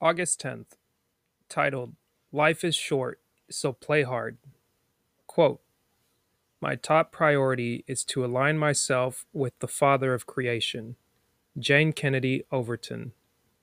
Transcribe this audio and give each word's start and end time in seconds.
August 0.00 0.42
10th, 0.42 0.76
titled 1.48 1.94
Life 2.32 2.64
is 2.64 2.74
Short, 2.74 3.20
so 3.48 3.72
Play 3.72 4.02
Hard. 4.02 4.38
Quote 5.26 5.60
My 6.60 6.74
top 6.74 7.12
priority 7.12 7.84
is 7.86 8.04
to 8.06 8.24
align 8.24 8.58
myself 8.58 9.24
with 9.32 9.56
the 9.60 9.68
Father 9.68 10.12
of 10.12 10.26
creation, 10.26 10.96
Jayne 11.58 11.92
Kennedy 11.92 12.42
Overton, 12.50 13.12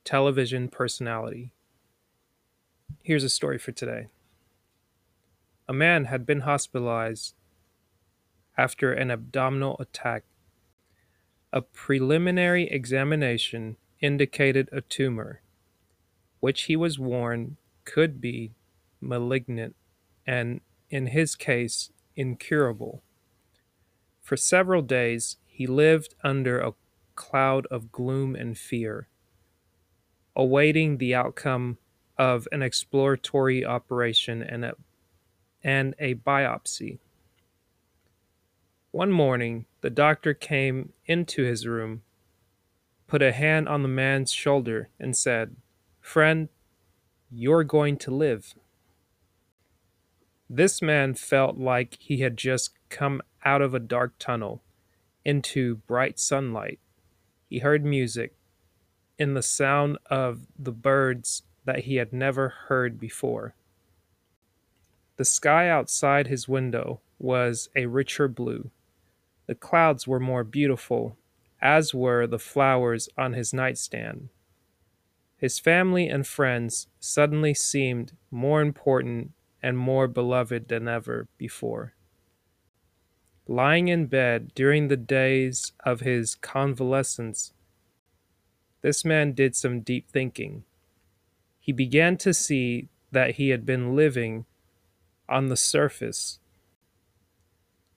television 0.05 0.69
personality. 0.69 1.51
Here's 3.03 3.25
a 3.25 3.29
story 3.29 3.57
for 3.57 3.73
today. 3.73 4.07
A 5.67 5.73
man 5.73 6.05
had 6.05 6.25
been 6.25 6.41
hospitalized 6.41 7.35
after 8.57 8.93
an 8.93 9.11
abdominal 9.11 9.75
attack. 9.79 10.23
A 11.51 11.61
preliminary 11.61 12.69
examination 12.69 13.75
indicated 13.99 14.69
a 14.71 14.81
tumor, 14.81 15.41
which 16.41 16.63
he 16.63 16.75
was 16.75 16.99
warned 16.99 17.55
could 17.85 18.19
be 18.19 18.51
malignant 18.99 19.75
and, 20.27 20.59
in 20.89 21.07
his 21.07 21.35
case, 21.35 21.91
incurable. 22.15 23.01
For 24.21 24.35
several 24.35 24.81
days, 24.81 25.37
he 25.45 25.65
lived 25.65 26.15
under 26.23 26.59
a 26.59 26.73
cloud 27.15 27.65
of 27.67 27.91
gloom 27.91 28.35
and 28.35 28.57
fear, 28.57 29.07
awaiting 30.35 30.97
the 30.97 31.15
outcome 31.15 31.77
of 32.17 32.47
an 32.51 32.61
exploratory 32.61 33.63
operation 33.65 34.41
and 34.41 34.65
a, 34.65 34.73
and 35.63 35.95
a 35.99 36.15
biopsy. 36.15 36.99
One 38.91 39.11
morning, 39.11 39.65
the 39.81 39.89
doctor 39.89 40.33
came 40.33 40.93
into 41.05 41.43
his 41.43 41.65
room, 41.67 42.01
put 43.07 43.21
a 43.21 43.31
hand 43.31 43.69
on 43.69 43.83
the 43.83 43.87
man's 43.87 44.31
shoulder, 44.31 44.89
and 44.99 45.15
said, 45.15 45.55
Friend, 46.11 46.49
you're 47.31 47.63
going 47.63 47.95
to 47.99 48.11
live. 48.11 48.53
This 50.49 50.81
man 50.81 51.13
felt 51.13 51.57
like 51.57 51.95
he 52.01 52.17
had 52.17 52.35
just 52.35 52.71
come 52.89 53.21
out 53.45 53.61
of 53.61 53.73
a 53.73 53.79
dark 53.79 54.15
tunnel 54.19 54.61
into 55.23 55.75
bright 55.87 56.19
sunlight. 56.19 56.79
He 57.49 57.59
heard 57.59 57.85
music 57.85 58.33
in 59.17 59.35
the 59.35 59.41
sound 59.41 59.99
of 60.07 60.47
the 60.59 60.73
birds 60.73 61.43
that 61.63 61.85
he 61.85 61.95
had 61.95 62.11
never 62.11 62.49
heard 62.67 62.99
before. 62.99 63.55
The 65.15 65.23
sky 65.23 65.69
outside 65.69 66.27
his 66.27 66.45
window 66.45 66.99
was 67.19 67.69
a 67.73 67.85
richer 67.85 68.27
blue. 68.27 68.69
The 69.47 69.55
clouds 69.55 70.09
were 70.09 70.19
more 70.19 70.43
beautiful, 70.43 71.15
as 71.61 71.93
were 71.93 72.27
the 72.27 72.37
flowers 72.37 73.07
on 73.17 73.31
his 73.31 73.53
nightstand. 73.53 74.27
His 75.41 75.57
family 75.57 76.07
and 76.07 76.25
friends 76.25 76.87
suddenly 76.99 77.55
seemed 77.55 78.15
more 78.29 78.61
important 78.61 79.31
and 79.63 79.75
more 79.75 80.07
beloved 80.07 80.67
than 80.67 80.87
ever 80.87 81.29
before. 81.39 81.95
Lying 83.47 83.87
in 83.87 84.05
bed 84.05 84.51
during 84.53 84.87
the 84.87 84.97
days 84.97 85.73
of 85.83 86.01
his 86.01 86.35
convalescence, 86.35 87.53
this 88.83 89.03
man 89.03 89.33
did 89.33 89.55
some 89.55 89.81
deep 89.81 90.11
thinking. 90.11 90.63
He 91.59 91.71
began 91.71 92.17
to 92.17 92.35
see 92.35 92.89
that 93.11 93.31
he 93.31 93.49
had 93.49 93.65
been 93.65 93.95
living 93.95 94.45
on 95.27 95.47
the 95.47 95.57
surface. 95.57 96.39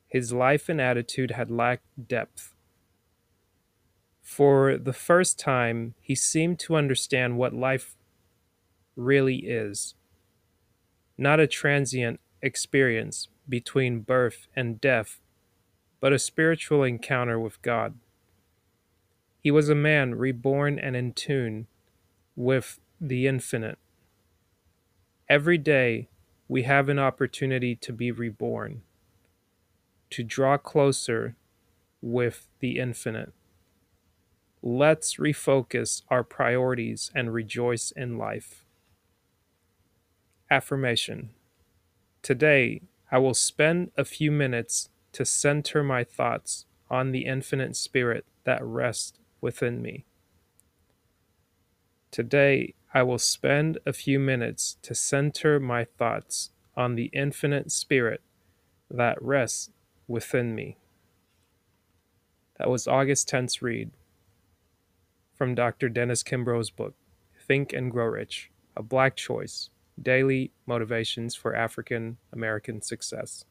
His 0.08 0.32
life 0.32 0.70
and 0.70 0.80
attitude 0.80 1.32
had 1.32 1.50
lacked 1.50 2.08
depth. 2.08 2.53
For 4.24 4.78
the 4.78 4.94
first 4.94 5.38
time, 5.38 5.94
he 6.00 6.14
seemed 6.14 6.58
to 6.60 6.76
understand 6.76 7.36
what 7.36 7.52
life 7.52 7.94
really 8.96 9.36
is 9.36 9.94
not 11.16 11.38
a 11.38 11.46
transient 11.46 12.18
experience 12.42 13.28
between 13.48 14.00
birth 14.00 14.48
and 14.56 14.80
death, 14.80 15.20
but 16.00 16.12
a 16.12 16.18
spiritual 16.18 16.82
encounter 16.82 17.38
with 17.38 17.62
God. 17.62 17.94
He 19.38 19.52
was 19.52 19.68
a 19.68 19.76
man 19.76 20.16
reborn 20.16 20.78
and 20.78 20.96
in 20.96 21.12
tune 21.12 21.68
with 22.34 22.80
the 23.00 23.28
infinite. 23.28 23.78
Every 25.28 25.58
day, 25.58 26.08
we 26.48 26.64
have 26.64 26.88
an 26.88 26.98
opportunity 26.98 27.76
to 27.76 27.92
be 27.92 28.10
reborn, 28.10 28.82
to 30.10 30.24
draw 30.24 30.56
closer 30.56 31.36
with 32.02 32.48
the 32.58 32.80
infinite. 32.80 33.32
Let's 34.66 35.16
refocus 35.16 36.00
our 36.08 36.24
priorities 36.24 37.10
and 37.14 37.34
rejoice 37.34 37.90
in 37.90 38.16
life. 38.16 38.64
Affirmation 40.50 41.34
Today, 42.22 42.80
I 43.12 43.18
will 43.18 43.34
spend 43.34 43.90
a 43.98 44.06
few 44.06 44.30
minutes 44.30 44.88
to 45.12 45.26
center 45.26 45.84
my 45.84 46.02
thoughts 46.02 46.64
on 46.88 47.12
the 47.12 47.26
infinite 47.26 47.76
spirit 47.76 48.24
that 48.44 48.64
rests 48.64 49.18
within 49.42 49.82
me. 49.82 50.06
Today, 52.10 52.72
I 52.94 53.02
will 53.02 53.18
spend 53.18 53.76
a 53.84 53.92
few 53.92 54.18
minutes 54.18 54.78
to 54.80 54.94
center 54.94 55.60
my 55.60 55.84
thoughts 55.84 56.52
on 56.74 56.94
the 56.94 57.10
infinite 57.12 57.70
spirit 57.70 58.22
that 58.90 59.22
rests 59.22 59.68
within 60.08 60.54
me. 60.54 60.78
That 62.56 62.70
was 62.70 62.88
August 62.88 63.28
10th 63.28 63.60
read 63.60 63.90
from 65.34 65.54
Dr. 65.54 65.88
Dennis 65.88 66.22
Kimbro's 66.22 66.70
book, 66.70 66.94
Think 67.46 67.72
and 67.72 67.90
Grow 67.90 68.06
Rich 68.06 68.50
A 68.76 68.82
Black 68.82 69.16
Choice 69.16 69.70
Daily 70.00 70.52
Motivations 70.66 71.34
for 71.34 71.54
African 71.54 72.16
American 72.32 72.80
Success. 72.80 73.44